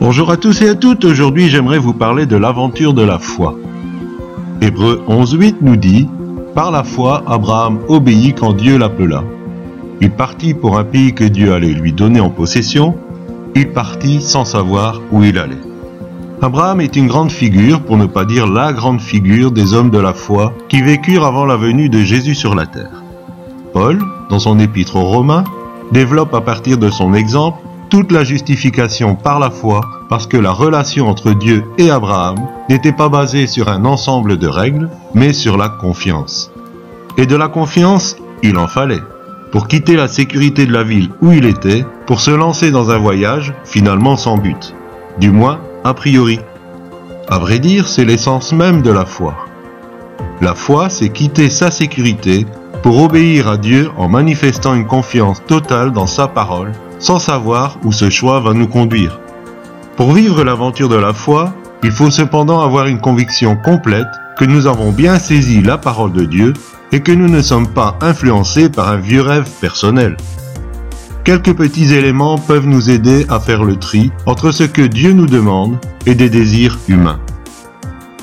Bonjour 0.00 0.30
à 0.32 0.36
tous 0.36 0.60
et 0.62 0.68
à 0.68 0.74
toutes, 0.74 1.04
aujourd'hui 1.04 1.48
j'aimerais 1.48 1.78
vous 1.78 1.94
parler 1.94 2.26
de 2.26 2.36
l'aventure 2.36 2.94
de 2.94 3.02
la 3.02 3.18
foi. 3.18 3.56
Hébreu 4.60 5.02
11.8 5.08 5.56
nous 5.62 5.76
dit 5.76 6.08
Par 6.54 6.70
la 6.70 6.84
foi, 6.84 7.22
Abraham 7.26 7.78
obéit 7.88 8.38
quand 8.38 8.52
Dieu 8.52 8.76
l'appela. 8.76 9.22
Il 10.00 10.10
partit 10.10 10.52
pour 10.52 10.78
un 10.78 10.84
pays 10.84 11.14
que 11.14 11.24
Dieu 11.24 11.52
allait 11.52 11.72
lui 11.72 11.92
donner 11.92 12.20
en 12.20 12.30
possession. 12.30 12.96
Il 13.54 13.70
partit 13.70 14.20
sans 14.20 14.44
savoir 14.44 15.00
où 15.12 15.22
il 15.22 15.38
allait. 15.38 15.56
Abraham 16.42 16.80
est 16.80 16.96
une 16.96 17.06
grande 17.06 17.30
figure, 17.30 17.82
pour 17.82 17.96
ne 17.96 18.06
pas 18.06 18.24
dire 18.24 18.46
la 18.46 18.72
grande 18.72 19.00
figure 19.00 19.52
des 19.52 19.74
hommes 19.74 19.90
de 19.90 19.98
la 19.98 20.12
foi 20.12 20.54
qui 20.68 20.82
vécurent 20.82 21.24
avant 21.24 21.44
la 21.44 21.56
venue 21.56 21.88
de 21.88 22.00
Jésus 22.00 22.34
sur 22.34 22.54
la 22.54 22.66
terre. 22.66 22.99
Paul, 23.72 23.98
dans 24.28 24.38
son 24.38 24.58
épître 24.58 24.96
aux 24.96 25.04
Romains, 25.04 25.44
développe 25.92 26.34
à 26.34 26.40
partir 26.40 26.78
de 26.78 26.90
son 26.90 27.14
exemple 27.14 27.58
toute 27.88 28.12
la 28.12 28.24
justification 28.24 29.16
par 29.16 29.40
la 29.40 29.50
foi 29.50 29.80
parce 30.08 30.26
que 30.26 30.36
la 30.36 30.52
relation 30.52 31.08
entre 31.08 31.32
Dieu 31.32 31.64
et 31.78 31.90
Abraham 31.90 32.36
n'était 32.68 32.92
pas 32.92 33.08
basée 33.08 33.46
sur 33.46 33.68
un 33.68 33.84
ensemble 33.84 34.38
de 34.38 34.46
règles, 34.46 34.88
mais 35.14 35.32
sur 35.32 35.56
la 35.56 35.68
confiance. 35.68 36.52
Et 37.16 37.26
de 37.26 37.36
la 37.36 37.48
confiance, 37.48 38.16
il 38.42 38.56
en 38.56 38.68
fallait, 38.68 39.02
pour 39.50 39.66
quitter 39.66 39.96
la 39.96 40.08
sécurité 40.08 40.66
de 40.66 40.72
la 40.72 40.84
ville 40.84 41.10
où 41.20 41.32
il 41.32 41.44
était, 41.44 41.84
pour 42.06 42.20
se 42.20 42.30
lancer 42.30 42.70
dans 42.70 42.90
un 42.90 42.98
voyage 42.98 43.52
finalement 43.64 44.16
sans 44.16 44.38
but, 44.38 44.74
du 45.18 45.30
moins 45.30 45.58
a 45.84 45.94
priori. 45.94 46.38
À 47.28 47.38
vrai 47.38 47.58
dire, 47.58 47.88
c'est 47.88 48.04
l'essence 48.04 48.52
même 48.52 48.82
de 48.82 48.90
la 48.90 49.04
foi. 49.04 49.34
La 50.40 50.54
foi, 50.54 50.88
c'est 50.88 51.10
quitter 51.10 51.50
sa 51.50 51.70
sécurité 51.70 52.46
pour 52.82 53.02
obéir 53.02 53.48
à 53.48 53.56
Dieu 53.56 53.90
en 53.96 54.08
manifestant 54.08 54.74
une 54.74 54.86
confiance 54.86 55.42
totale 55.46 55.92
dans 55.92 56.06
sa 56.06 56.28
parole, 56.28 56.72
sans 56.98 57.18
savoir 57.18 57.78
où 57.84 57.92
ce 57.92 58.10
choix 58.10 58.40
va 58.40 58.54
nous 58.54 58.68
conduire. 58.68 59.18
Pour 59.96 60.12
vivre 60.12 60.44
l'aventure 60.44 60.88
de 60.88 60.96
la 60.96 61.12
foi, 61.12 61.54
il 61.82 61.90
faut 61.90 62.10
cependant 62.10 62.60
avoir 62.60 62.86
une 62.86 63.00
conviction 63.00 63.56
complète 63.56 64.06
que 64.38 64.44
nous 64.44 64.66
avons 64.66 64.92
bien 64.92 65.18
saisi 65.18 65.62
la 65.62 65.78
parole 65.78 66.12
de 66.12 66.24
Dieu 66.24 66.54
et 66.92 67.00
que 67.00 67.12
nous 67.12 67.28
ne 67.28 67.42
sommes 67.42 67.68
pas 67.68 67.96
influencés 68.00 68.68
par 68.68 68.88
un 68.88 68.96
vieux 68.96 69.22
rêve 69.22 69.48
personnel. 69.60 70.16
Quelques 71.24 71.54
petits 71.54 71.94
éléments 71.94 72.38
peuvent 72.38 72.66
nous 72.66 72.90
aider 72.90 73.26
à 73.28 73.38
faire 73.38 73.62
le 73.62 73.76
tri 73.76 74.10
entre 74.26 74.50
ce 74.50 74.64
que 74.64 74.82
Dieu 74.82 75.12
nous 75.12 75.26
demande 75.26 75.76
et 76.06 76.14
des 76.14 76.30
désirs 76.30 76.78
humains. 76.88 77.20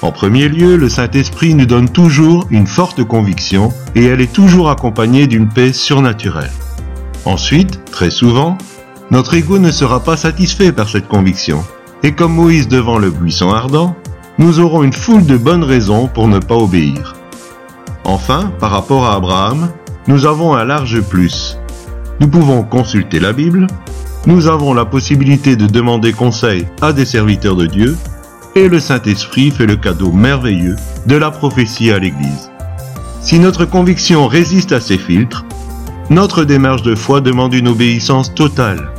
En 0.00 0.12
premier 0.12 0.48
lieu, 0.48 0.76
le 0.76 0.88
Saint-Esprit 0.88 1.54
nous 1.54 1.66
donne 1.66 1.88
toujours 1.88 2.46
une 2.50 2.68
forte 2.68 3.02
conviction 3.02 3.72
et 3.96 4.04
elle 4.04 4.20
est 4.20 4.32
toujours 4.32 4.70
accompagnée 4.70 5.26
d'une 5.26 5.48
paix 5.48 5.72
surnaturelle. 5.72 6.52
Ensuite, 7.24 7.84
très 7.90 8.10
souvent, 8.10 8.56
notre 9.10 9.34
ego 9.34 9.58
ne 9.58 9.72
sera 9.72 10.00
pas 10.00 10.16
satisfait 10.16 10.70
par 10.70 10.88
cette 10.88 11.08
conviction. 11.08 11.64
Et 12.04 12.12
comme 12.12 12.34
Moïse 12.34 12.68
devant 12.68 12.98
le 12.98 13.10
buisson 13.10 13.50
ardent, 13.50 13.96
nous 14.38 14.60
aurons 14.60 14.84
une 14.84 14.92
foule 14.92 15.26
de 15.26 15.36
bonnes 15.36 15.64
raisons 15.64 16.06
pour 16.06 16.28
ne 16.28 16.38
pas 16.38 16.54
obéir. 16.54 17.16
Enfin, 18.04 18.52
par 18.60 18.70
rapport 18.70 19.04
à 19.04 19.16
Abraham, 19.16 19.68
nous 20.06 20.26
avons 20.26 20.54
un 20.54 20.64
large 20.64 21.00
plus. 21.00 21.58
Nous 22.20 22.28
pouvons 22.28 22.62
consulter 22.62 23.18
la 23.18 23.32
Bible, 23.32 23.66
nous 24.26 24.46
avons 24.46 24.74
la 24.74 24.84
possibilité 24.84 25.56
de 25.56 25.66
demander 25.66 26.12
conseil 26.12 26.66
à 26.80 26.92
des 26.92 27.04
serviteurs 27.04 27.56
de 27.56 27.66
Dieu, 27.66 27.96
et 28.58 28.68
le 28.68 28.80
Saint-Esprit 28.80 29.50
fait 29.52 29.66
le 29.66 29.76
cadeau 29.76 30.10
merveilleux 30.10 30.76
de 31.06 31.16
la 31.16 31.30
prophétie 31.30 31.92
à 31.92 31.98
l'Église. 31.98 32.50
Si 33.20 33.38
notre 33.38 33.64
conviction 33.64 34.26
résiste 34.26 34.72
à 34.72 34.80
ces 34.80 34.98
filtres, 34.98 35.44
notre 36.10 36.44
démarche 36.44 36.82
de 36.82 36.96
foi 36.96 37.20
demande 37.20 37.54
une 37.54 37.68
obéissance 37.68 38.34
totale, 38.34 38.90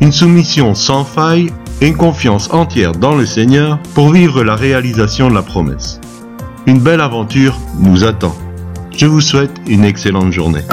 une 0.00 0.12
soumission 0.12 0.74
sans 0.74 1.04
faille 1.04 1.52
et 1.80 1.88
une 1.88 1.96
confiance 1.96 2.52
entière 2.52 2.92
dans 2.92 3.14
le 3.14 3.24
Seigneur 3.24 3.78
pour 3.94 4.10
vivre 4.10 4.44
la 4.44 4.56
réalisation 4.56 5.30
de 5.30 5.34
la 5.34 5.42
promesse. 5.42 5.98
Une 6.66 6.80
belle 6.80 7.00
aventure 7.00 7.58
nous 7.78 8.04
attend. 8.04 8.36
Je 8.94 9.06
vous 9.06 9.22
souhaite 9.22 9.52
une 9.66 9.84
excellente 9.84 10.32
journée. 10.32 10.64